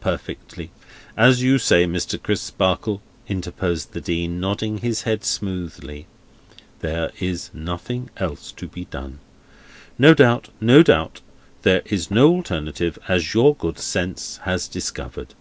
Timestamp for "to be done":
8.50-9.20